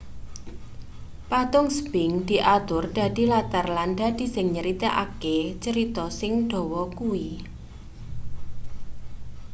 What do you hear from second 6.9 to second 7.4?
kuwi